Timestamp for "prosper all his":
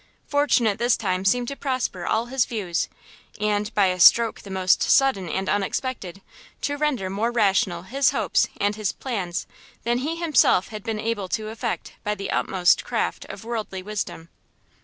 1.55-2.47